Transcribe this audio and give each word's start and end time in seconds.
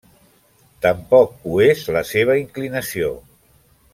Tampoc 0.85 1.35
ho 1.51 1.59
és 1.67 1.85
la 1.99 2.03
seva 2.13 2.39
inclinació. 2.45 3.15